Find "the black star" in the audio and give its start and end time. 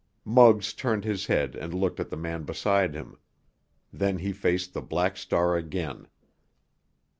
4.73-5.55